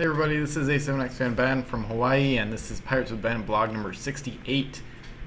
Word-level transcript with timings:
Hey 0.00 0.06
everybody, 0.06 0.38
this 0.38 0.56
is 0.56 0.66
A7X 0.66 1.12
fan 1.12 1.34
Ben 1.34 1.62
from 1.62 1.84
Hawaii, 1.84 2.38
and 2.38 2.50
this 2.50 2.70
is 2.70 2.80
Pirates 2.80 3.10
with 3.10 3.20
Ben 3.20 3.42
blog 3.42 3.70
number 3.70 3.92
68. 3.92 4.80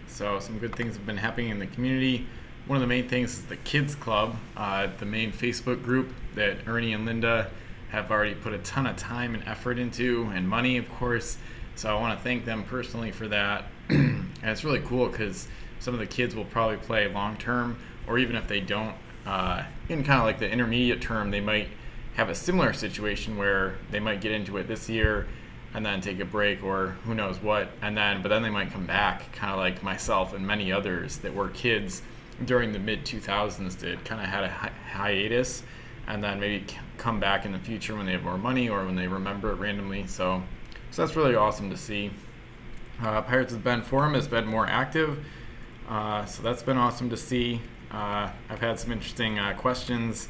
So 0.07 0.39
some 0.39 0.57
good 0.57 0.73
things 0.75 0.96
have 0.96 1.05
been 1.05 1.17
happening 1.17 1.49
in 1.49 1.59
the 1.59 1.67
community. 1.67 2.25
One 2.65 2.78
of 2.78 2.81
the 2.81 2.88
main 2.88 3.07
things 3.07 3.38
is 3.38 3.46
the 3.46 3.57
Kids 3.57 3.94
Club, 3.94 4.36
uh, 4.57 4.88
the 4.97 5.05
main 5.05 5.31
Facebook 5.31 5.83
group 5.83 6.12
that 6.33 6.67
Ernie 6.67 6.91
and 6.91 7.05
Linda 7.05 7.51
have 7.89 8.09
already 8.09 8.33
put 8.33 8.51
a 8.51 8.57
ton 8.57 8.88
of 8.88 8.96
time 8.96 9.36
and 9.36 9.47
effort 9.47 9.78
into, 9.78 10.31
and 10.33 10.49
money, 10.49 10.78
of 10.78 10.90
course. 10.90 11.38
So 11.76 11.96
I 11.96 12.02
want 12.02 12.18
to 12.18 12.24
thank 12.24 12.44
them 12.44 12.64
personally 12.64 13.12
for 13.12 13.28
that. 13.28 13.66
and 13.90 14.34
it's 14.42 14.64
really 14.64 14.82
cool 14.82 15.08
because 15.08 15.48
some 15.82 15.94
of 15.94 16.00
the 16.00 16.08
kids 16.08 16.34
will 16.34 16.46
probably 16.46 16.78
play 16.78 17.08
long 17.08 17.38
term, 17.38 17.78
or 18.08 18.18
even 18.18 18.36
if 18.36 18.48
they 18.48 18.60
don't, 18.60 18.96
uh, 19.28 19.66
in 19.88 20.04
kind 20.04 20.18
of 20.18 20.26
like 20.26 20.40
the 20.40 20.50
intermediate 20.50 21.00
term, 21.00 21.30
they 21.30 21.42
might 21.42 21.68
have 22.16 22.30
a 22.30 22.36
similar 22.36 22.73
situation 22.73 23.38
where 23.38 23.75
they 23.91 24.00
might 24.00 24.21
get 24.21 24.32
into 24.32 24.57
it 24.57 24.68
this 24.68 24.89
year 24.89 25.27
and 25.73 25.86
then 25.86 26.02
take 26.02 26.20
a 26.20 26.25
break 26.25 26.63
or 26.63 26.95
who 27.05 27.16
knows 27.16 27.41
what 27.41 27.70
and 27.81 27.98
then 27.98 28.22
but 28.22 28.30
then 28.30 28.44
they 28.44 28.49
might 28.49 28.72
come 28.72 28.86
back 28.86 29.31
kind 29.34 29.52
of 29.52 29.58
like 29.58 29.81
myself 29.81 30.34
and 30.34 30.45
many 30.45 30.72
others 30.72 31.17
that 31.17 31.34
were 31.34 31.49
kids 31.49 32.03
during 32.45 32.72
the 32.72 32.80
mid 32.80 33.03
2000s 33.05 33.80
did 33.80 34.03
kind 34.05 34.22
of 34.22 34.27
had 34.27 34.44
a 34.44 34.49
hi- 34.49 34.72
hiatus 34.91 35.63
and 36.08 36.23
then 36.23 36.39
maybe 36.39 36.66
come 36.98 37.20
back 37.20 37.45
in 37.45 37.52
the 37.52 37.59
future 37.59 37.95
when 37.95 38.05
they 38.05 38.12
have 38.12 38.23
more 38.23 38.38
money 38.38 38.70
or 38.70 38.86
when 38.86 38.95
they 38.95 39.08
remember 39.08 39.52
it 39.52 39.55
randomly. 39.55 40.05
So 40.05 40.44
so 40.91 41.03
that's 41.03 41.16
really 41.16 41.34
awesome 41.36 41.70
to 41.72 41.77
see. 41.77 42.11
Uh, 43.02 43.22
pirates 43.22 43.53
of 43.53 43.64
ben 43.64 43.81
forum 43.81 44.14
has 44.14 44.27
been 44.27 44.45
more 44.45 44.67
active 44.67 45.25
uh, 45.89 46.25
so 46.25 46.44
that's 46.44 46.64
been 46.64 46.77
awesome 46.77 47.09
to 47.09 47.17
see. 47.17 47.61
Uh, 47.91 48.30
i've 48.50 48.59
had 48.59 48.80
some 48.80 48.91
interesting 48.91 49.38
uh, 49.39 49.53
questions 49.55 50.27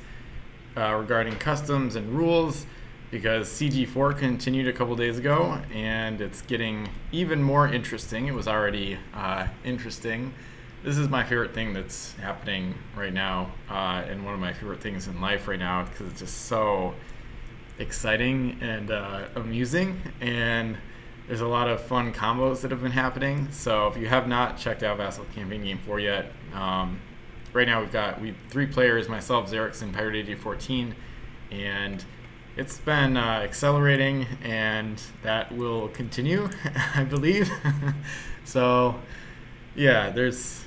uh, 0.77 0.93
regarding 0.95 1.35
customs 1.35 1.95
and 1.95 2.09
rules 2.09 2.65
because 3.11 3.47
CG4 3.47 4.17
continued 4.17 4.67
a 4.67 4.73
couple 4.73 4.95
days 4.95 5.19
ago 5.19 5.61
and 5.71 6.19
it's 6.19 6.41
getting 6.41 6.89
even 7.11 7.43
more 7.43 7.67
interesting. 7.67 8.27
It 8.27 8.33
was 8.33 8.47
already 8.47 8.97
uh, 9.13 9.47
interesting. 9.63 10.33
This 10.83 10.97
is 10.97 11.07
my 11.07 11.23
favorite 11.23 11.53
thing 11.53 11.73
that's 11.73 12.13
happening 12.13 12.75
right 12.95 13.13
now, 13.13 13.51
uh, 13.69 14.03
and 14.05 14.25
one 14.25 14.33
of 14.33 14.39
my 14.39 14.51
favorite 14.51 14.81
things 14.81 15.07
in 15.07 15.21
life 15.21 15.47
right 15.47 15.59
now 15.59 15.83
because 15.85 16.07
it's 16.07 16.19
just 16.19 16.45
so 16.47 16.93
exciting 17.79 18.57
and 18.61 18.91
uh, 18.91 19.27
amusing. 19.35 20.01
And 20.19 20.77
there's 21.27 21.41
a 21.41 21.47
lot 21.47 21.69
of 21.69 21.81
fun 21.81 22.13
combos 22.13 22.61
that 22.61 22.71
have 22.71 22.81
been 22.81 22.91
happening. 22.91 23.47
So 23.51 23.87
if 23.87 23.97
you 23.97 24.07
have 24.07 24.27
not 24.27 24.57
checked 24.57 24.83
out 24.83 24.97
Vassal 24.97 25.25
Campaign 25.35 25.63
Game 25.63 25.79
4 25.85 25.99
yet, 25.99 26.31
um, 26.53 26.99
right 27.53 27.67
now 27.67 27.81
we've 27.81 27.91
got 27.91 28.19
we 28.19 28.33
three 28.49 28.65
players, 28.65 29.07
myself, 29.07 29.49
Xerix, 29.49 29.81
and 29.81 29.93
Pirate 29.93 30.27
AJ14, 30.27 30.93
and 31.51 32.03
it's 32.57 32.79
been 32.79 33.17
uh, 33.17 33.41
accelerating, 33.43 34.27
and 34.43 35.01
that 35.21 35.51
will 35.55 35.87
continue, 35.89 36.49
I 36.95 37.03
believe. 37.03 37.49
so, 38.45 38.99
yeah, 39.75 40.09
there's, 40.09 40.63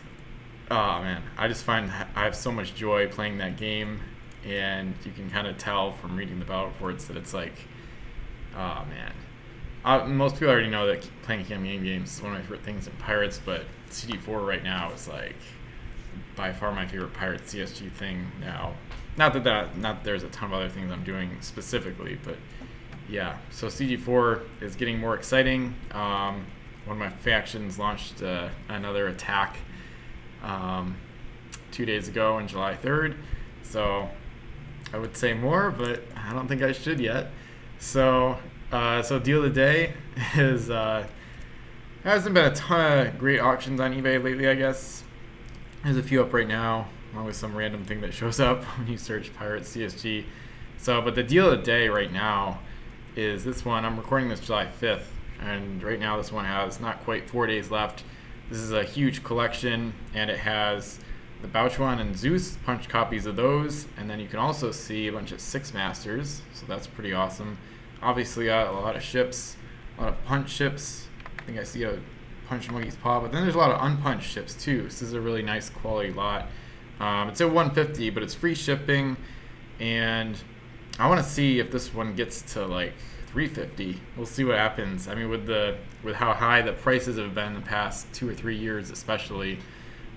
oh 0.70 1.02
man, 1.02 1.22
I 1.36 1.48
just 1.48 1.64
find 1.64 1.90
I 2.14 2.24
have 2.24 2.34
so 2.34 2.50
much 2.50 2.74
joy 2.74 3.08
playing 3.08 3.38
that 3.38 3.56
game, 3.56 4.00
and 4.44 4.94
you 5.04 5.12
can 5.12 5.30
kind 5.30 5.46
of 5.46 5.58
tell 5.58 5.92
from 5.92 6.16
reading 6.16 6.38
the 6.38 6.44
battle 6.44 6.66
reports 6.66 7.06
that 7.06 7.16
it's 7.16 7.34
like, 7.34 7.54
oh 8.54 8.84
man. 8.88 9.12
Uh, 9.84 10.04
most 10.04 10.34
people 10.34 10.48
already 10.48 10.68
know 10.68 10.84
that 10.88 11.08
playing 11.22 11.44
campaign 11.44 11.84
games 11.84 12.16
is 12.16 12.20
one 12.20 12.32
of 12.32 12.38
my 12.38 12.42
favorite 12.42 12.64
things 12.64 12.88
in 12.88 12.92
Pirates, 12.94 13.40
but 13.44 13.62
CG4 13.88 14.44
right 14.44 14.64
now 14.64 14.90
is 14.92 15.06
like 15.06 15.36
by 16.36 16.52
far 16.52 16.72
my 16.72 16.86
favorite 16.86 17.14
pirate 17.14 17.44
CSG 17.46 17.90
thing 17.90 18.30
now. 18.40 18.74
Not 19.16 19.32
that 19.32 19.44
that 19.44 19.78
not 19.78 19.96
that 19.96 20.04
there's 20.04 20.22
a 20.22 20.28
ton 20.28 20.52
of 20.52 20.54
other 20.54 20.68
things 20.68 20.92
I'm 20.92 21.04
doing 21.04 21.38
specifically, 21.40 22.18
but 22.22 22.36
yeah. 23.08 23.38
So 23.50 23.68
CG4 23.68 24.42
is 24.60 24.76
getting 24.76 24.98
more 24.98 25.14
exciting. 25.14 25.74
Um, 25.92 26.46
one 26.84 26.96
of 26.96 26.98
my 26.98 27.10
factions 27.10 27.78
launched 27.78 28.22
uh, 28.22 28.48
another 28.68 29.08
attack 29.08 29.56
um, 30.42 30.96
two 31.72 31.86
days 31.86 32.08
ago 32.08 32.34
on 32.34 32.46
July 32.46 32.76
3rd. 32.76 33.16
So 33.62 34.08
I 34.92 34.98
would 34.98 35.16
say 35.16 35.34
more, 35.34 35.70
but 35.70 36.02
I 36.14 36.32
don't 36.32 36.46
think 36.46 36.62
I 36.62 36.72
should 36.72 37.00
yet. 37.00 37.30
So 37.78 38.38
uh, 38.70 39.02
so 39.02 39.18
deal 39.18 39.38
of 39.38 39.54
the 39.54 39.60
day 39.60 39.94
is 40.36 40.70
uh, 40.70 41.06
hasn't 42.04 42.34
been 42.34 42.52
a 42.52 42.54
ton 42.54 43.06
of 43.06 43.18
great 43.18 43.40
auctions 43.40 43.80
on 43.80 43.94
eBay 43.94 44.22
lately, 44.22 44.48
I 44.48 44.54
guess. 44.54 45.02
There's 45.84 45.96
a 45.96 46.02
few 46.02 46.20
up 46.22 46.32
right 46.32 46.48
now, 46.48 46.88
along 47.12 47.26
with 47.26 47.36
some 47.36 47.56
random 47.56 47.84
thing 47.84 48.00
that 48.00 48.12
shows 48.12 48.40
up 48.40 48.64
when 48.78 48.88
you 48.88 48.98
search 48.98 49.32
Pirate 49.34 49.62
CSG. 49.62 50.24
So, 50.78 51.00
but 51.00 51.14
the 51.14 51.22
deal 51.22 51.50
of 51.50 51.58
the 51.58 51.64
day 51.64 51.88
right 51.88 52.12
now 52.12 52.60
is 53.14 53.44
this 53.44 53.64
one. 53.64 53.84
I'm 53.84 53.96
recording 53.96 54.28
this 54.28 54.40
July 54.40 54.66
5th, 54.66 55.06
and 55.40 55.82
right 55.82 55.98
now 55.98 56.16
this 56.16 56.32
one 56.32 56.44
has 56.44 56.80
not 56.80 57.02
quite 57.04 57.30
four 57.30 57.46
days 57.46 57.70
left. 57.70 58.04
This 58.50 58.58
is 58.58 58.72
a 58.72 58.84
huge 58.84 59.24
collection, 59.24 59.94
and 60.14 60.30
it 60.30 60.38
has 60.40 61.00
the 61.42 61.48
Bao 61.48 61.70
Chuan 61.70 61.98
and 61.98 62.16
Zeus 62.16 62.56
punch 62.64 62.88
copies 62.88 63.26
of 63.26 63.36
those, 63.36 63.86
and 63.96 64.10
then 64.10 64.20
you 64.20 64.28
can 64.28 64.38
also 64.38 64.70
see 64.70 65.06
a 65.06 65.12
bunch 65.12 65.32
of 65.32 65.40
Six 65.40 65.72
Masters, 65.72 66.42
so 66.52 66.66
that's 66.66 66.86
pretty 66.86 67.12
awesome. 67.12 67.58
Obviously, 68.02 68.46
got 68.46 68.68
a 68.68 68.72
lot 68.72 68.96
of 68.96 69.02
ships, 69.02 69.56
a 69.98 70.02
lot 70.02 70.08
of 70.10 70.24
punch 70.24 70.50
ships. 70.50 71.08
I 71.38 71.42
think 71.42 71.58
I 71.58 71.64
see 71.64 71.84
a 71.84 71.98
punch 72.48 72.70
monkey's 72.70 72.96
paw, 72.96 73.20
but 73.20 73.32
then 73.32 73.42
there's 73.42 73.54
a 73.54 73.58
lot 73.58 73.70
of 73.70 73.82
unpunched 73.82 74.30
ships 74.30 74.54
too. 74.54 74.82
This 74.82 75.02
is 75.02 75.12
a 75.12 75.20
really 75.20 75.42
nice 75.42 75.68
quality 75.68 76.12
lot. 76.12 76.48
Um, 77.00 77.28
it's 77.28 77.40
at 77.40 77.50
150, 77.50 78.10
but 78.10 78.22
it's 78.22 78.34
free 78.34 78.54
shipping, 78.54 79.16
and 79.78 80.36
I 80.98 81.08
want 81.08 81.22
to 81.22 81.28
see 81.28 81.58
if 81.58 81.70
this 81.70 81.92
one 81.92 82.14
gets 82.14 82.40
to 82.54 82.64
like 82.64 82.94
350. 83.26 84.00
We'll 84.16 84.26
see 84.26 84.44
what 84.44 84.56
happens. 84.56 85.08
I 85.08 85.14
mean, 85.14 85.28
with 85.28 85.46
the 85.46 85.76
with 86.02 86.16
how 86.16 86.32
high 86.32 86.62
the 86.62 86.72
prices 86.72 87.18
have 87.18 87.34
been 87.34 87.54
the 87.54 87.60
past 87.60 88.12
two 88.14 88.28
or 88.28 88.34
three 88.34 88.56
years, 88.56 88.90
especially, 88.90 89.58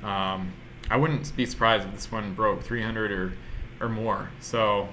um, 0.04 0.54
I 0.90 0.96
wouldn't 0.96 1.36
be 1.36 1.46
surprised 1.46 1.88
if 1.88 1.94
this 1.94 2.12
one 2.12 2.34
broke 2.34 2.64
300 2.64 3.12
or 3.12 3.34
or 3.82 3.90
more. 3.90 4.30
So 4.40 4.88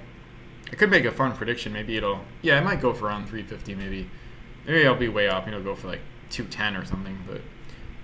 I 0.72 0.76
could 0.76 0.90
make 0.90 1.04
a 1.04 1.12
fun 1.12 1.32
prediction. 1.32 1.72
Maybe 1.72 1.96
it'll 1.96 2.20
yeah, 2.42 2.58
it 2.58 2.64
might 2.64 2.80
go 2.80 2.92
for 2.92 3.06
around 3.06 3.26
350. 3.26 3.74
Maybe 3.76 4.10
maybe 4.66 4.86
I'll 4.86 4.96
be 4.96 5.08
way 5.08 5.28
off. 5.28 5.46
You 5.46 5.52
know, 5.52 5.62
go 5.62 5.76
for 5.76 5.88
like 5.88 6.00
210 6.30 6.76
or 6.76 6.84
something, 6.84 7.18
but 7.26 7.40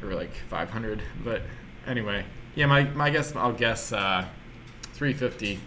or 0.03 0.15
like 0.15 0.35
500. 0.49 1.03
But 1.25 1.43
anyway, 1.87 2.25
yeah, 2.55 2.67
my 2.67 2.85
my 2.85 3.11
guess 3.11 3.35
I'll 3.35 3.53
guess 3.53 3.93
uh, 3.93 4.27
350. 4.95 5.59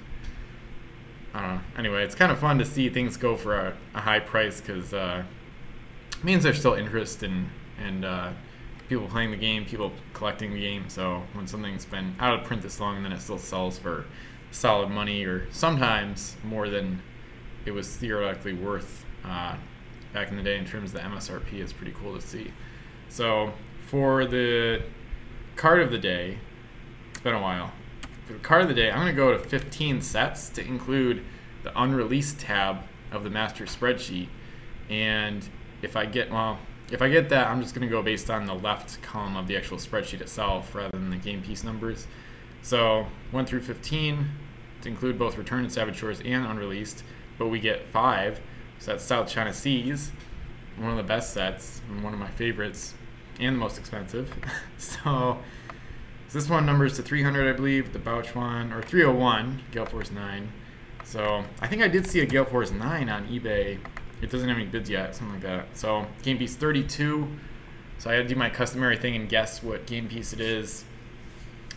I 1.33 1.41
don't 1.41 1.55
know. 1.55 1.61
Anyway, 1.77 2.03
it's 2.03 2.16
kind 2.16 2.31
of 2.31 2.39
fun 2.39 2.57
to 2.59 2.66
see 2.66 2.89
things 2.89 3.17
go 3.17 3.35
for 3.35 3.55
a, 3.55 3.77
a 3.93 4.01
high 4.01 4.19
price 4.19 4.61
because 4.61 4.93
uh, 4.93 5.23
it 6.11 6.23
means 6.23 6.43
there's 6.43 6.59
still 6.59 6.75
interest 6.75 7.23
in 7.23 7.49
and 7.77 8.05
uh, 8.05 8.31
people 8.87 9.07
playing 9.07 9.31
the 9.31 9.37
game, 9.37 9.66
people 9.66 9.91
collecting 10.13 10.53
the 10.53 10.61
game. 10.61 10.85
So 10.87 11.23
when 11.33 11.47
something's 11.47 11.85
been 11.85 12.16
out 12.19 12.39
of 12.39 12.45
print 12.45 12.61
this 12.61 12.79
long 12.79 13.03
then 13.03 13.11
it 13.11 13.19
still 13.19 13.37
sells 13.37 13.77
for 13.77 14.05
solid 14.51 14.89
money 14.89 15.25
or 15.25 15.51
sometimes 15.51 16.37
more 16.43 16.69
than 16.69 17.01
it 17.66 17.72
was 17.72 17.93
theoretically 17.95 18.53
worth 18.53 19.05
uh, 19.25 19.57
back 20.13 20.29
in 20.29 20.38
the 20.38 20.43
day 20.43 20.57
in 20.57 20.66
terms 20.66 20.93
of 20.93 21.01
the 21.01 21.07
MSRP 21.07 21.55
is 21.55 21.73
pretty 21.73 21.93
cool 21.93 22.16
to 22.16 22.25
see. 22.25 22.51
So 23.09 23.53
for 23.88 24.25
the 24.25 24.83
card 25.55 25.81
of 25.81 25.91
the 25.91 25.97
day, 25.97 26.39
it's 27.11 27.21
been 27.21 27.35
a 27.35 27.41
while. 27.41 27.71
For 28.25 28.33
the 28.33 28.39
card 28.39 28.63
of 28.63 28.67
the 28.67 28.73
day, 28.73 28.89
I'm 28.89 28.97
going 28.97 29.07
to 29.07 29.13
go 29.13 29.31
to 29.31 29.39
15 29.39 30.01
sets 30.01 30.49
to 30.49 30.66
include 30.66 31.23
the 31.63 31.79
unreleased 31.79 32.39
tab 32.39 32.79
of 33.11 33.23
the 33.23 33.29
master 33.29 33.66
spreadsheet. 33.66 34.27
And 34.89 35.47
if 35.81 35.95
I 35.95 36.05
get, 36.05 36.31
well, 36.31 36.59
if 36.91 37.01
I 37.01 37.09
get 37.09 37.29
that, 37.29 37.47
I'm 37.47 37.61
just 37.61 37.73
going 37.73 37.87
to 37.87 37.91
go 37.91 38.01
based 38.01 38.29
on 38.29 38.45
the 38.45 38.53
left 38.53 39.01
column 39.01 39.35
of 39.35 39.47
the 39.47 39.57
actual 39.57 39.77
spreadsheet 39.77 40.22
itself 40.22 40.73
rather 40.75 40.91
than 40.91 41.09
the 41.09 41.17
game 41.17 41.41
piece 41.41 41.63
numbers. 41.63 42.07
So 42.61 43.07
1 43.31 43.45
through 43.45 43.61
15 43.61 44.27
to 44.81 44.89
include 44.89 45.17
both 45.17 45.37
Return 45.37 45.61
and 45.61 45.72
Saboteurs 45.72 46.19
and 46.22 46.45
unreleased, 46.45 47.03
but 47.37 47.47
we 47.47 47.59
get 47.59 47.87
5. 47.87 48.39
So 48.85 48.91
that's 48.91 49.03
South 49.03 49.28
China 49.28 49.51
Seas, 49.51 50.12
one 50.78 50.91
of 50.91 50.97
the 50.97 51.02
best 51.02 51.34
sets, 51.34 51.82
and 51.90 52.03
one 52.03 52.14
of 52.14 52.20
my 52.20 52.29
favorites, 52.29 52.93
and 53.40 53.55
the 53.55 53.59
most 53.59 53.79
expensive. 53.79 54.32
so, 54.78 54.99
so 56.28 56.37
this 56.37 56.47
one 56.47 56.67
numbers 56.67 56.96
to 56.97 57.02
300, 57.02 57.52
I 57.52 57.58
believe, 57.58 57.93
the 57.93 57.97
Bao 57.97 58.23
Chuan, 58.23 58.72
or 58.72 58.84
301, 58.84 59.64
Gale 59.72 59.87
Force 59.87 60.11
9. 60.11 60.52
So 61.03 61.43
I 61.61 61.66
think 61.66 61.82
I 61.82 61.87
did 61.87 62.05
see 62.05 62.20
a 62.20 62.28
Gale 62.28 62.46
Force 62.46 62.70
9 62.70 63.09
on 63.09 63.28
eBay. 63.28 63.79
It 64.22 64.29
doesn't 64.29 64.47
have 64.47 64.55
any 64.55 64.67
bids 64.67 64.87
yet, 64.87 65.16
something 65.16 65.34
like 65.34 65.41
that. 65.41 65.76
So 65.76 66.05
game 66.22 66.37
piece 66.37 66.55
32. 66.55 67.28
So 67.97 68.11
I 68.11 68.14
had 68.14 68.28
to 68.28 68.35
do 68.35 68.40
my 68.40 68.52
customary 68.52 68.97
thing 68.97 69.16
and 69.16 69.28
guess 69.28 69.64
what 69.64 69.87
game 69.87 70.08
piece 70.08 70.32
it 70.32 70.40
is. 70.40 70.85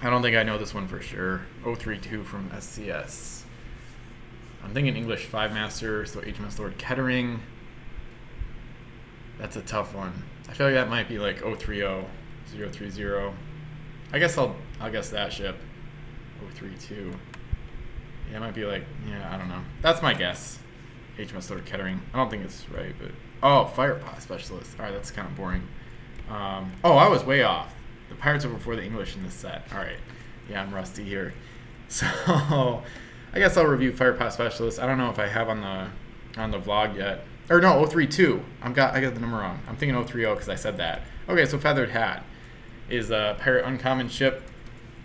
I 0.02 0.10
don't 0.10 0.20
think 0.20 0.36
I 0.36 0.42
know 0.42 0.58
this 0.58 0.74
one 0.74 0.86
for 0.86 1.00
sure. 1.00 1.40
032 1.64 2.22
from 2.24 2.50
SCS. 2.50 3.44
I'm 4.62 4.74
thinking 4.74 4.96
English 4.96 5.26
five 5.26 5.52
master, 5.52 6.04
so 6.04 6.20
HMS 6.20 6.58
Lord 6.58 6.76
Kettering. 6.78 7.40
That's 9.38 9.56
a 9.56 9.62
tough 9.62 9.94
one. 9.94 10.24
I 10.48 10.52
feel 10.52 10.66
like 10.66 10.74
that 10.74 10.88
might 10.88 11.08
be 11.08 11.18
like 11.18 11.40
030, 11.40 12.04
030. 12.46 13.32
I 14.12 14.18
guess 14.18 14.36
I'll 14.36 14.56
I'll 14.80 14.90
guess 14.90 15.10
that 15.10 15.32
ship. 15.32 15.56
032. 16.54 17.12
Yeah, 18.30 18.36
it 18.36 18.40
might 18.40 18.54
be 18.54 18.64
like 18.64 18.84
yeah, 19.08 19.32
I 19.32 19.36
don't 19.36 19.48
know. 19.48 19.62
That's 19.80 20.02
my 20.02 20.14
guess. 20.14 20.58
HMS 21.18 21.50
Lord 21.50 21.64
Kettering. 21.64 22.00
I 22.12 22.18
don't 22.18 22.30
think 22.30 22.44
it's 22.44 22.68
right, 22.70 22.94
but 23.00 23.10
oh, 23.42 23.66
fire 23.66 23.96
pot 23.96 24.22
specialist. 24.22 24.78
All 24.78 24.84
right, 24.84 24.92
that's 24.92 25.10
kind 25.10 25.26
of 25.28 25.36
boring. 25.36 25.66
Um, 26.30 26.72
oh, 26.84 26.96
I 26.96 27.08
was 27.08 27.24
way 27.24 27.42
off. 27.42 27.74
The 28.08 28.14
Pirates 28.14 28.44
are 28.44 28.48
before 28.50 28.76
the 28.76 28.84
English 28.84 29.16
in 29.16 29.22
this 29.22 29.34
set. 29.34 29.64
All 29.72 29.78
right, 29.78 29.98
yeah, 30.48 30.62
I'm 30.62 30.74
rusty 30.74 31.04
here. 31.04 31.34
So 31.90 32.82
I 33.32 33.38
guess 33.38 33.56
I'll 33.56 33.66
review 33.66 33.92
fire 33.92 34.12
pot 34.12 34.32
specialist. 34.32 34.78
I 34.78 34.86
don't 34.86 34.98
know 34.98 35.10
if 35.10 35.18
I 35.18 35.26
have 35.26 35.48
on 35.48 35.60
the 35.60 36.40
on 36.40 36.50
the 36.50 36.58
vlog 36.58 36.96
yet. 36.96 37.24
Or 37.50 37.60
no, 37.60 37.84
032. 37.84 38.42
I'm 38.62 38.72
got 38.72 38.94
I 38.94 39.00
got 39.00 39.14
the 39.14 39.20
number 39.20 39.38
wrong. 39.38 39.60
I'm 39.68 39.76
thinking 39.76 40.02
030 40.02 40.34
because 40.34 40.48
I 40.48 40.54
said 40.54 40.76
that. 40.78 41.02
Okay, 41.28 41.46
so 41.46 41.58
feathered 41.58 41.90
hat 41.90 42.24
is 42.88 43.10
a 43.10 43.36
pirate 43.40 43.66
uncommon 43.66 44.08
ship. 44.08 44.42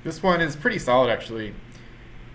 This 0.03 0.21
one 0.21 0.41
is 0.41 0.55
pretty 0.55 0.79
solid 0.79 1.09
actually. 1.09 1.53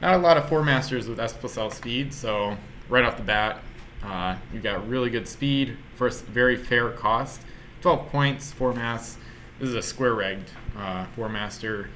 Not 0.01 0.15
a 0.15 0.19
lot 0.19 0.37
of 0.37 0.49
four 0.49 0.63
masters 0.63 1.09
with 1.09 1.19
S 1.19 1.33
plus 1.33 1.57
L 1.57 1.71
speed, 1.71 2.15
so 2.15 2.57
right 2.89 3.05
off 3.05 3.17
the 3.17 3.23
bat, 3.23 3.61
uh, 4.05 4.37
you 4.53 4.61
got 4.61 4.89
really 4.89 5.11
good 5.11 5.27
speed 5.27 5.77
for 5.97 6.07
a 6.07 6.11
very 6.11 6.57
fair 6.57 6.91
cost. 6.91 7.41
12 7.81 8.09
points, 8.09 8.53
four 8.53 8.73
masts. 8.73 9.19
This 9.59 9.71
is 9.71 9.75
a 9.75 9.83
square 9.83 10.15
rigged 10.15 10.51
uh, 10.79 11.07
four 11.17 11.29
master. 11.29 11.91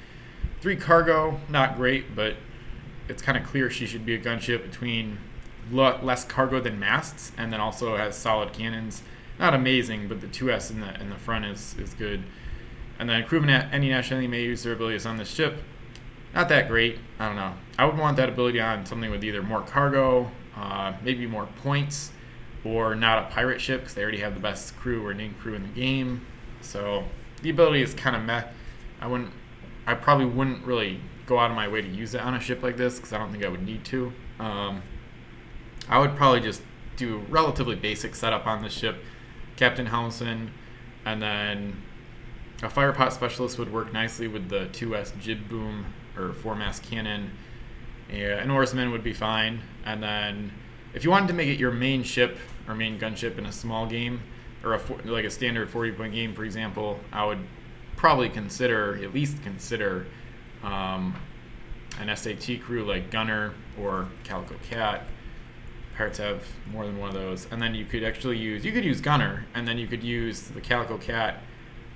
Three 0.61 0.75
cargo, 0.75 1.39
not 1.49 1.75
great, 1.75 2.15
but 2.15 2.35
it's 3.07 3.21
kind 3.21 3.37
of 3.37 3.43
clear 3.43 3.69
she 3.69 3.85
should 3.85 4.05
be 4.05 4.15
a 4.15 4.19
gunship 4.19 4.63
between 4.63 5.17
less 5.71 6.25
cargo 6.25 6.59
than 6.59 6.79
masts, 6.79 7.31
and 7.37 7.51
then 7.51 7.59
also 7.59 7.97
has 7.97 8.15
solid 8.15 8.53
cannons. 8.53 9.03
Not 9.39 9.53
amazing, 9.53 10.07
but 10.07 10.21
the 10.21 10.27
2S 10.27 10.71
in 10.71 10.79
the 10.79 10.99
in 10.99 11.09
the 11.09 11.15
front 11.17 11.45
is 11.45 11.75
is 11.79 11.93
good. 11.93 12.23
And 12.99 13.09
then 13.09 13.21
at 13.49 13.73
any 13.73 13.89
nationality 13.89 14.27
may 14.27 14.43
use 14.43 14.63
their 14.63 14.73
abilities 14.73 15.05
on 15.05 15.17
this 15.17 15.29
ship. 15.29 15.57
Not 16.33 16.49
that 16.49 16.67
great. 16.67 16.99
I 17.19 17.27
don't 17.27 17.35
know. 17.35 17.53
I 17.77 17.85
would 17.85 17.97
want 17.97 18.17
that 18.17 18.29
ability 18.29 18.59
on 18.59 18.85
something 18.85 19.11
with 19.11 19.23
either 19.23 19.43
more 19.43 19.61
cargo, 19.61 20.31
uh, 20.55 20.93
maybe 21.03 21.27
more 21.27 21.47
points, 21.61 22.11
or 22.63 22.95
not 22.95 23.23
a 23.23 23.33
pirate 23.33 23.59
ship 23.59 23.81
because 23.81 23.93
they 23.93 24.01
already 24.01 24.19
have 24.19 24.33
the 24.33 24.39
best 24.39 24.75
crew 24.77 25.05
or 25.05 25.13
named 25.13 25.39
crew 25.39 25.53
in 25.53 25.63
the 25.63 25.69
game. 25.69 26.25
So 26.61 27.05
the 27.41 27.49
ability 27.49 27.81
is 27.81 27.93
kind 27.93 28.15
of 28.15 28.23
meh. 28.23 28.43
I 29.01 29.07
wouldn't. 29.07 29.31
I 29.85 29.93
probably 29.93 30.25
wouldn't 30.25 30.65
really 30.65 30.99
go 31.25 31.39
out 31.39 31.49
of 31.49 31.55
my 31.55 31.67
way 31.67 31.81
to 31.81 31.87
use 31.87 32.13
it 32.13 32.21
on 32.21 32.33
a 32.33 32.39
ship 32.39 32.63
like 32.63 32.77
this 32.77 32.95
because 32.95 33.13
I 33.13 33.17
don't 33.17 33.31
think 33.31 33.43
I 33.43 33.49
would 33.49 33.65
need 33.65 33.83
to. 33.85 34.13
Um, 34.39 34.81
I 35.89 35.99
would 35.99 36.15
probably 36.15 36.41
just 36.41 36.61
do 36.95 37.15
a 37.15 37.19
relatively 37.19 37.75
basic 37.75 38.15
setup 38.15 38.47
on 38.47 38.61
this 38.61 38.73
ship. 38.73 38.97
Captain 39.55 39.87
Helmsman, 39.87 40.49
and 41.05 41.21
then 41.21 41.81
a 42.61 42.67
firepot 42.67 43.11
specialist 43.11 43.59
would 43.59 43.71
work 43.71 43.93
nicely 43.93 44.27
with 44.27 44.49
the 44.49 44.67
2S 44.71 45.19
jib 45.19 45.49
boom 45.49 45.85
or 46.17 46.33
four 46.33 46.55
mast 46.55 46.83
cannon. 46.83 47.31
Yeah, 48.11 48.39
an 48.39 48.49
oarsman 48.49 48.91
would 48.91 49.03
be 49.03 49.13
fine. 49.13 49.61
And 49.85 50.01
then 50.01 50.51
if 50.93 51.03
you 51.03 51.09
wanted 51.09 51.27
to 51.27 51.33
make 51.33 51.49
it 51.49 51.59
your 51.59 51.71
main 51.71 52.03
ship 52.03 52.37
or 52.67 52.75
main 52.75 52.99
gunship 52.99 53.37
in 53.37 53.45
a 53.45 53.51
small 53.51 53.85
game 53.85 54.21
or 54.63 54.75
a 54.75 54.81
like 55.05 55.25
a 55.25 55.29
standard 55.29 55.69
40 55.69 55.91
point 55.93 56.13
game, 56.13 56.33
for 56.33 56.43
example, 56.45 56.99
I 57.11 57.25
would 57.25 57.39
probably 58.03 58.27
consider 58.27 59.01
at 59.01 59.13
least 59.13 59.41
consider 59.43 60.05
um, 60.61 61.15
an 62.01 62.13
SAT 62.13 62.61
crew 62.61 62.83
like 62.83 63.09
Gunner 63.09 63.53
or 63.79 64.09
Calico 64.25 64.55
Cat 64.69 65.05
Pirates 65.95 66.17
have 66.17 66.45
more 66.69 66.85
than 66.85 66.97
one 66.97 67.07
of 67.07 67.15
those, 67.15 67.47
and 67.49 67.61
then 67.61 67.73
you 67.73 67.85
could 67.85 68.03
actually 68.03 68.37
use 68.37 68.65
you 68.65 68.73
could 68.73 68.83
use 68.83 68.99
Gunner, 68.99 69.45
and 69.53 69.65
then 69.65 69.77
you 69.77 69.87
could 69.87 70.03
use 70.03 70.41
the 70.41 70.59
Calico 70.59 70.97
Cat 70.97 71.43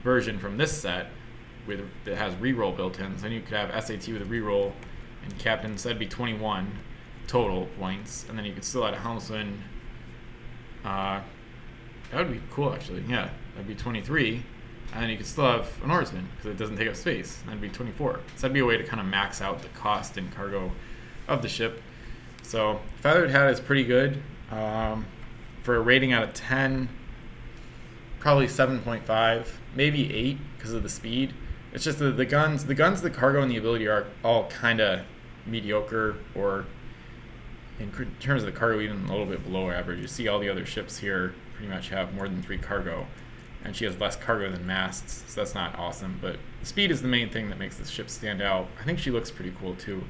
version 0.01 0.39
from 0.39 0.55
this 0.55 0.71
set 0.71 1.07
with 1.67 1.81
that 2.05 2.15
has 2.15 2.33
reroll 2.35 2.73
built 2.73 3.01
in. 3.01 3.17
So 3.17 3.23
then 3.23 3.33
you 3.33 3.41
could 3.41 3.57
have 3.57 3.71
SAT 3.83 4.07
with 4.07 4.21
a 4.21 4.25
reroll, 4.25 4.71
and 5.25 5.37
Captain 5.37 5.77
said 5.77 5.99
be 5.99 6.07
21 6.07 6.71
total 7.27 7.67
points, 7.77 8.25
and 8.29 8.37
then 8.37 8.45
you 8.45 8.53
could 8.53 8.63
still 8.63 8.87
add 8.87 8.93
a 8.93 8.99
helmsman. 8.99 9.61
Uh, 10.85 11.19
that 12.11 12.17
would 12.25 12.31
be 12.31 12.41
cool, 12.49 12.73
actually. 12.73 13.03
Yeah, 13.09 13.29
that'd 13.55 13.67
be 13.67 13.75
23, 13.75 14.41
and 14.93 15.11
you 15.11 15.17
could 15.17 15.25
still 15.25 15.45
have 15.45 15.69
an 15.83 15.91
oarsman 15.91 16.27
because 16.35 16.51
it 16.51 16.57
doesn't 16.57 16.77
take 16.77 16.87
up 16.87 16.95
space. 16.95 17.41
That'd 17.45 17.61
be 17.61 17.69
24. 17.69 18.13
So 18.13 18.41
that'd 18.41 18.53
be 18.53 18.59
a 18.61 18.65
way 18.65 18.77
to 18.77 18.83
kind 18.83 18.99
of 18.99 19.05
max 19.05 19.41
out 19.41 19.61
the 19.61 19.69
cost 19.69 20.17
and 20.17 20.33
cargo 20.33 20.71
of 21.27 21.41
the 21.41 21.49
ship. 21.49 21.81
So 22.43 22.79
feathered 23.01 23.29
hat 23.29 23.49
is 23.49 23.59
pretty 23.59 23.83
good. 23.83 24.21
Um, 24.49 25.05
for 25.61 25.75
a 25.75 25.81
rating 25.81 26.13
out 26.13 26.23
of 26.23 26.33
10, 26.33 26.87
probably 28.19 28.47
7.5, 28.47 29.47
maybe 29.75 30.13
8 30.13 30.37
because 30.55 30.73
of 30.73 30.83
the 30.83 30.89
speed. 30.89 31.33
It's 31.73 31.83
just 31.83 31.99
the, 31.99 32.11
the 32.11 32.25
guns, 32.25 32.65
the 32.65 32.73
guns, 32.73 33.01
the 33.01 33.09
cargo, 33.09 33.41
and 33.41 33.51
the 33.51 33.57
ability 33.57 33.87
are 33.87 34.07
all 34.23 34.49
kind 34.49 34.79
of 34.79 35.01
mediocre 35.45 36.15
or 36.33 36.65
in 37.79 37.91
terms 38.19 38.43
of 38.43 38.51
the 38.51 38.57
cargo, 38.57 38.79
even 38.79 39.05
a 39.05 39.11
little 39.11 39.25
bit 39.25 39.43
below 39.43 39.69
average. 39.69 39.99
You 39.99 40.07
see 40.07 40.27
all 40.27 40.39
the 40.39 40.49
other 40.49 40.65
ships 40.65 40.97
here 40.97 41.35
pretty 41.55 41.71
much 41.71 41.89
have 41.89 42.13
more 42.13 42.27
than 42.27 42.41
three 42.41 42.57
cargo, 42.57 43.07
and 43.63 43.75
she 43.75 43.85
has 43.85 43.99
less 43.99 44.15
cargo 44.15 44.51
than 44.51 44.65
masts, 44.65 45.23
so 45.27 45.41
that's 45.41 45.55
not 45.55 45.77
awesome. 45.77 46.19
But 46.21 46.37
speed 46.63 46.91
is 46.91 47.01
the 47.01 47.07
main 47.07 47.29
thing 47.29 47.49
that 47.49 47.59
makes 47.59 47.77
this 47.77 47.89
ship 47.89 48.09
stand 48.09 48.41
out. 48.41 48.67
I 48.79 48.83
think 48.83 48.99
she 48.99 49.11
looks 49.11 49.31
pretty 49.31 49.53
cool 49.59 49.75
too. 49.75 50.03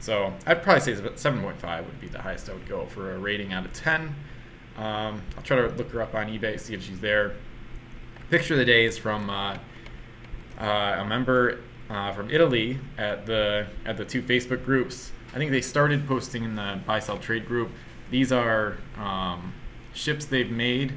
So 0.00 0.34
I'd 0.46 0.62
probably 0.62 0.80
say 0.80 0.92
7.5 0.92 1.86
would 1.86 2.00
be 2.00 2.08
the 2.08 2.20
highest 2.20 2.50
I 2.50 2.54
would 2.54 2.68
go 2.68 2.86
for 2.86 3.14
a 3.14 3.18
rating 3.18 3.52
out 3.52 3.64
of 3.64 3.72
10. 3.72 4.14
Um, 4.76 5.22
I'll 5.36 5.42
try 5.42 5.56
to 5.56 5.68
look 5.68 5.90
her 5.92 6.02
up 6.02 6.14
on 6.14 6.26
eBay, 6.26 6.58
see 6.58 6.74
if 6.74 6.82
she's 6.82 7.00
there. 7.00 7.36
Picture 8.30 8.54
of 8.54 8.58
the 8.58 8.64
day 8.64 8.84
is 8.84 8.98
from 8.98 9.30
uh, 9.30 9.56
uh, 10.58 10.96
a 10.98 11.04
member 11.04 11.60
uh, 11.88 12.12
from 12.12 12.30
Italy 12.30 12.78
at 12.98 13.26
the 13.26 13.66
at 13.84 13.96
the 13.96 14.04
two 14.04 14.22
Facebook 14.22 14.64
groups. 14.64 15.12
I 15.32 15.38
think 15.38 15.50
they 15.50 15.60
started 15.60 16.06
posting 16.06 16.44
in 16.44 16.56
the 16.56 16.80
buy 16.86 16.98
sell 16.98 17.18
trade 17.18 17.46
group. 17.46 17.70
These 18.10 18.32
are 18.32 18.78
um, 18.96 19.52
ships 19.92 20.24
they've 20.24 20.50
made 20.50 20.94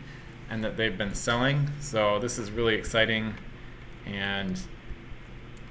and 0.49 0.63
that 0.63 0.77
they've 0.77 0.97
been 0.97 1.13
selling. 1.13 1.69
So 1.79 2.19
this 2.19 2.37
is 2.37 2.51
really 2.51 2.75
exciting. 2.75 3.35
And 4.05 4.59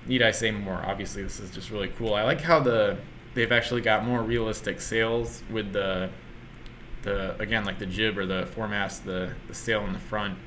need 0.07 0.23
I 0.23 0.31
say 0.31 0.51
more? 0.51 0.83
Obviously, 0.85 1.23
this 1.23 1.41
is 1.41 1.51
just 1.51 1.71
really 1.71 1.89
cool. 1.89 2.15
I 2.15 2.23
like 2.23 2.41
how 2.43 2.61
the 2.61 2.99
they've 3.35 3.53
actually 3.53 3.83
got 3.83 4.05
more 4.05 4.23
realistic 4.23 4.81
sails 4.81 5.43
with 5.51 5.73
the 5.73 6.11
the 7.03 7.41
again 7.41 7.65
like 7.65 7.79
the 7.79 7.87
jib 7.87 8.19
or 8.19 8.27
the 8.27 8.47
foremast, 8.55 9.05
the 9.05 9.33
the 9.49 9.55
sail 9.55 9.85
in 9.85 9.93
the 9.93 9.99
front 9.99 10.39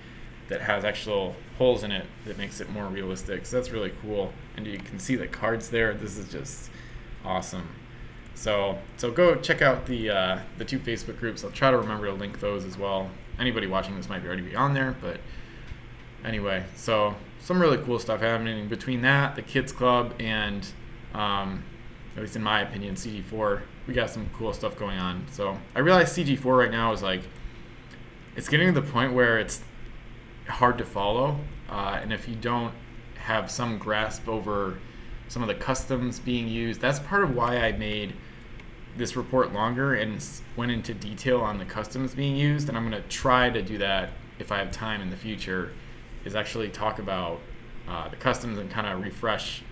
that 0.49 0.61
has 0.61 0.83
actual 0.83 1.35
holes 1.57 1.83
in 1.83 1.91
it 1.91 2.05
that 2.25 2.37
makes 2.37 2.59
it 2.59 2.69
more 2.69 2.85
realistic. 2.87 3.45
So 3.45 3.57
that's 3.57 3.69
really 3.69 3.93
cool, 4.01 4.33
and 4.57 4.65
you 4.65 4.79
can 4.79 4.99
see 4.99 5.15
the 5.15 5.27
cards 5.27 5.69
there. 5.69 5.93
This 5.93 6.17
is 6.17 6.31
just 6.31 6.69
awesome. 7.23 7.67
So 8.39 8.77
so 8.95 9.11
go 9.11 9.35
check 9.35 9.61
out 9.61 9.85
the 9.85 10.09
uh, 10.09 10.39
the 10.57 10.63
two 10.63 10.79
Facebook 10.79 11.19
groups. 11.19 11.43
I'll 11.43 11.51
try 11.51 11.71
to 11.71 11.77
remember 11.77 12.05
to 12.05 12.13
link 12.13 12.39
those 12.39 12.63
as 12.63 12.77
well. 12.77 13.09
Anybody 13.37 13.67
watching 13.67 13.97
this 13.97 14.07
might 14.07 14.25
already 14.25 14.43
be 14.43 14.55
on 14.55 14.73
there, 14.73 14.95
but 15.01 15.19
anyway, 16.23 16.63
so 16.77 17.15
some 17.41 17.59
really 17.61 17.77
cool 17.79 17.99
stuff 17.99 18.21
happening 18.21 18.69
between 18.69 19.01
that, 19.01 19.35
the 19.35 19.41
kids 19.41 19.73
club, 19.73 20.13
and 20.21 20.65
um, 21.13 21.65
at 22.15 22.21
least 22.21 22.37
in 22.37 22.41
my 22.41 22.61
opinion, 22.61 22.95
CG4. 22.95 23.61
We 23.87 23.93
got 23.93 24.09
some 24.09 24.29
cool 24.33 24.53
stuff 24.53 24.77
going 24.77 24.97
on. 24.97 25.25
So 25.31 25.57
I 25.75 25.79
realize 25.79 26.15
CG4 26.15 26.57
right 26.57 26.71
now 26.71 26.93
is 26.93 27.01
like, 27.01 27.21
it's 28.37 28.47
getting 28.47 28.73
to 28.73 28.79
the 28.79 28.87
point 28.87 29.13
where 29.13 29.37
it's 29.37 29.63
hard 30.47 30.77
to 30.77 30.85
follow, 30.85 31.39
uh, 31.69 31.99
and 32.01 32.13
if 32.13 32.27
you 32.29 32.35
don't 32.35 32.73
have 33.15 33.51
some 33.51 33.77
grasp 33.77 34.29
over 34.29 34.77
some 35.27 35.41
of 35.41 35.49
the 35.49 35.55
customs 35.55 36.19
being 36.19 36.47
used, 36.47 36.79
that's 36.79 36.99
part 36.99 37.23
of 37.23 37.35
why 37.35 37.57
I 37.57 37.73
made 37.73 38.13
this 38.99 39.15
report 39.15 39.51
longer 39.53 39.95
and 39.95 40.23
went 40.55 40.71
into 40.71 40.93
detail 40.93 41.41
on 41.41 41.57
the 41.57 41.65
customs 41.65 42.13
being 42.13 42.35
used. 42.35 42.69
And 42.69 42.77
I'm 42.77 42.87
going 42.87 43.01
to 43.01 43.09
try 43.09 43.49
to 43.49 43.61
do 43.63 43.79
that 43.79 44.11
if 44.37 44.51
I 44.51 44.59
have 44.59 44.71
time 44.71 45.01
in 45.01 45.09
the 45.09 45.17
future. 45.17 45.71
Is 46.25 46.35
actually 46.35 46.69
talk 46.69 46.99
about 46.99 47.39
uh, 47.87 48.09
the 48.09 48.17
customs 48.17 48.59
and 48.59 48.69
kind 48.69 48.85
of 48.85 49.01
refresh 49.01 49.63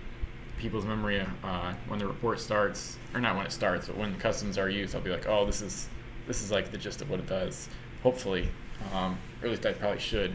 people's 0.56 0.86
memory 0.86 1.24
uh, 1.44 1.74
when 1.88 1.98
the 1.98 2.06
report 2.06 2.40
starts, 2.40 2.96
or 3.14 3.20
not 3.20 3.36
when 3.36 3.44
it 3.44 3.52
starts, 3.52 3.86
but 3.86 3.96
when 3.96 4.12
the 4.12 4.18
customs 4.18 4.56
are 4.56 4.68
used, 4.68 4.94
I'll 4.94 5.02
be 5.02 5.10
like, 5.10 5.28
oh, 5.28 5.44
this 5.44 5.60
is 5.60 5.88
this 6.26 6.42
is 6.42 6.50
like 6.50 6.70
the 6.70 6.78
gist 6.78 7.02
of 7.02 7.10
what 7.10 7.20
it 7.20 7.26
does. 7.26 7.68
Hopefully, 8.02 8.48
um, 8.92 9.18
or 9.40 9.46
at 9.46 9.50
least 9.50 9.66
I 9.66 9.72
probably 9.72 10.00
should, 10.00 10.32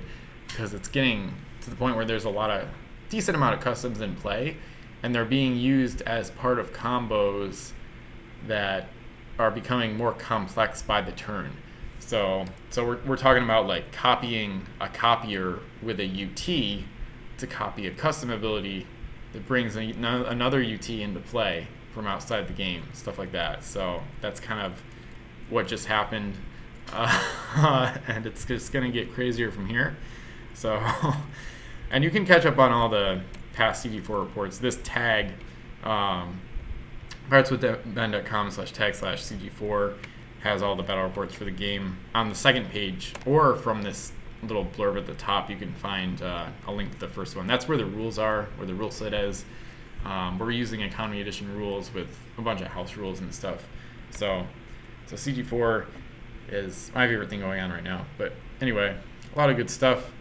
because 0.47 0.73
it's 0.73 0.87
getting 0.87 1.33
to 1.61 1.69
the 1.69 1.75
point 1.75 1.95
where 1.95 2.05
there's 2.05 2.25
a 2.25 2.29
lot 2.29 2.51
of 2.51 2.67
decent 3.09 3.35
amount 3.35 3.55
of 3.55 3.61
customs 3.61 4.01
in 4.01 4.15
play, 4.15 4.57
and 5.01 5.13
they're 5.13 5.25
being 5.25 5.55
used 5.55 6.03
as 6.03 6.29
part 6.31 6.59
of 6.59 6.73
combos 6.73 7.71
that 8.47 8.87
are 9.39 9.51
becoming 9.51 9.97
more 9.97 10.13
complex 10.13 10.81
by 10.81 11.01
the 11.01 11.11
turn. 11.11 11.51
So, 11.99 12.45
so 12.69 12.85
we're, 12.85 12.99
we're 13.05 13.17
talking 13.17 13.43
about 13.43 13.67
like 13.67 13.91
copying 13.91 14.65
a 14.79 14.89
copier 14.89 15.59
with 15.81 15.99
a 15.99 16.05
UT 16.05 16.83
to 17.37 17.47
copy 17.47 17.87
a 17.87 17.91
custom 17.91 18.29
ability 18.29 18.85
that 19.31 19.47
brings 19.47 19.75
another 19.75 20.61
UT 20.61 20.89
into 20.89 21.19
play 21.19 21.67
from 21.93 22.07
outside 22.07 22.47
the 22.47 22.53
game, 22.53 22.83
stuff 22.93 23.17
like 23.17 23.31
that. 23.31 23.63
So 23.63 24.01
that's 24.21 24.39
kind 24.39 24.61
of 24.61 24.81
what 25.49 25.67
just 25.67 25.85
happened, 25.85 26.35
uh, 26.91 27.95
and 28.07 28.25
it's 28.25 28.45
just 28.45 28.71
gonna 28.71 28.91
get 28.91 29.13
crazier 29.13 29.51
from 29.51 29.67
here. 29.67 29.95
So, 30.53 30.81
and 31.91 32.03
you 32.03 32.09
can 32.09 32.25
catch 32.25 32.45
up 32.45 32.57
on 32.57 32.71
all 32.71 32.89
the 32.89 33.21
past 33.53 33.85
CG4 33.85 34.25
reports. 34.25 34.57
This 34.57 34.79
tag, 34.83 35.31
um, 35.83 36.39
pirateswithben.com 37.29 38.51
slash 38.51 38.71
tag 38.71 38.95
slash 38.95 39.23
CG4 39.23 39.95
has 40.41 40.61
all 40.61 40.75
the 40.75 40.83
battle 40.83 41.03
reports 41.03 41.33
for 41.33 41.45
the 41.45 41.51
game 41.51 41.97
on 42.13 42.29
the 42.29 42.35
second 42.35 42.69
page, 42.69 43.13
or 43.25 43.55
from 43.55 43.81
this 43.81 44.11
little 44.41 44.65
blurb 44.65 44.97
at 44.97 45.05
the 45.05 45.13
top, 45.13 45.49
you 45.49 45.55
can 45.55 45.73
find 45.73 46.21
uh, 46.21 46.47
a 46.67 46.71
link 46.71 46.91
to 46.91 46.99
the 46.99 47.07
first 47.07 47.35
one. 47.35 47.47
That's 47.47 47.67
where 47.67 47.77
the 47.77 47.85
rules 47.85 48.19
are, 48.19 48.47
where 48.57 48.67
the 48.67 48.73
rule 48.73 48.91
set 48.91 49.13
is. 49.13 49.45
Um, 50.05 50.37
we're 50.37 50.51
using 50.51 50.81
Economy 50.81 51.21
Edition 51.21 51.55
rules 51.55 51.93
with 51.93 52.17
a 52.37 52.41
bunch 52.41 52.59
of 52.59 52.67
house 52.67 52.97
rules 52.97 53.21
and 53.21 53.33
stuff. 53.33 53.63
So, 54.11 54.45
so 55.07 55.15
CG4 55.15 55.85
is 56.49 56.91
my 56.93 57.07
favorite 57.07 57.29
thing 57.29 57.39
going 57.39 57.61
on 57.61 57.71
right 57.71 57.83
now. 57.83 58.05
But 58.17 58.33
anyway, 58.61 58.97
a 59.33 59.37
lot 59.37 59.49
of 59.49 59.55
good 59.55 59.69
stuff. 59.69 60.11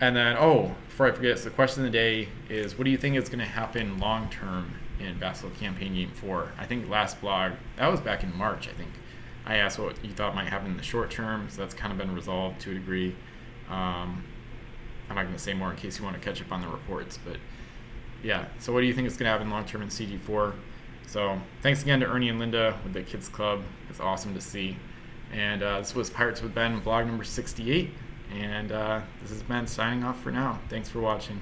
And 0.00 0.16
then, 0.16 0.36
oh, 0.38 0.74
before 0.88 1.06
I 1.06 1.12
forget, 1.12 1.38
so 1.38 1.44
the 1.44 1.50
question 1.50 1.84
of 1.84 1.92
the 1.92 1.96
day 1.96 2.28
is 2.48 2.76
what 2.76 2.84
do 2.84 2.90
you 2.90 2.98
think 2.98 3.16
is 3.16 3.28
going 3.28 3.38
to 3.38 3.44
happen 3.44 3.98
long 3.98 4.28
term 4.28 4.74
in 5.00 5.14
Vassal 5.18 5.50
Campaign 5.50 5.94
Game 5.94 6.10
4? 6.10 6.52
I 6.58 6.66
think 6.66 6.88
last 6.88 7.20
blog, 7.20 7.52
that 7.76 7.88
was 7.88 8.00
back 8.00 8.22
in 8.22 8.36
March, 8.36 8.68
I 8.68 8.72
think. 8.72 8.90
I 9.46 9.56
asked 9.56 9.78
what 9.78 10.04
you 10.04 10.12
thought 10.12 10.34
might 10.34 10.48
happen 10.48 10.70
in 10.70 10.76
the 10.76 10.82
short 10.82 11.10
term, 11.10 11.48
so 11.50 11.62
that's 11.62 11.74
kind 11.74 11.90
of 11.90 11.98
been 11.98 12.14
resolved 12.14 12.60
to 12.62 12.72
a 12.72 12.74
degree. 12.74 13.14
Um, 13.68 14.24
I'm 15.08 15.16
not 15.16 15.22
going 15.22 15.34
to 15.34 15.38
say 15.38 15.54
more 15.54 15.70
in 15.70 15.76
case 15.76 15.98
you 15.98 16.04
want 16.04 16.16
to 16.16 16.22
catch 16.22 16.40
up 16.42 16.52
on 16.52 16.60
the 16.60 16.68
reports, 16.68 17.18
but 17.24 17.38
yeah. 18.22 18.46
So, 18.58 18.72
what 18.72 18.80
do 18.80 18.86
you 18.86 18.92
think 18.92 19.06
is 19.06 19.16
going 19.16 19.24
to 19.24 19.30
happen 19.30 19.50
long 19.50 19.64
term 19.64 19.82
in 19.82 19.88
CG4? 19.88 20.54
So, 21.06 21.40
thanks 21.62 21.82
again 21.82 22.00
to 22.00 22.06
Ernie 22.06 22.28
and 22.28 22.38
Linda 22.38 22.78
with 22.84 22.92
the 22.92 23.02
Kids 23.02 23.28
Club. 23.28 23.62
It's 23.88 24.00
awesome 24.00 24.34
to 24.34 24.40
see. 24.40 24.76
And 25.32 25.62
uh, 25.62 25.78
this 25.78 25.94
was 25.94 26.10
Pirates 26.10 26.42
with 26.42 26.54
Ben, 26.54 26.80
vlog 26.80 27.06
number 27.06 27.24
68. 27.24 27.90
And 28.34 28.72
uh, 28.72 29.00
this 29.22 29.30
is 29.30 29.42
Ben 29.42 29.66
signing 29.66 30.04
off 30.04 30.20
for 30.20 30.30
now. 30.30 30.58
Thanks 30.68 30.88
for 30.88 31.00
watching. 31.00 31.40